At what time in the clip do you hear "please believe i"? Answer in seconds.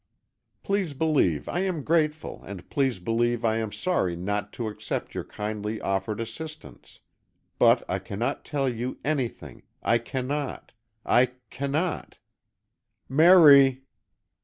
0.63-1.59, 2.71-3.57